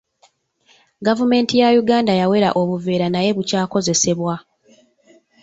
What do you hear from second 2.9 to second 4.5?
naye bukyakozesebwa.